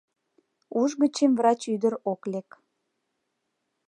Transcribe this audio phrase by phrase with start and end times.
[0.81, 2.49] Уш гычем врач ӱдыр ок лек.